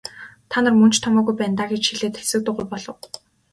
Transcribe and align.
Та 0.49 0.57
нар 0.65 0.75
мөн 0.79 0.91
ч 0.95 0.97
томоогүй 1.03 1.35
байна 1.37 1.55
даа 1.57 1.67
гэж 1.71 1.83
хэлээд 1.87 2.15
хэсэг 2.19 2.41
дуугүй 2.43 2.65
болов. 2.71 2.97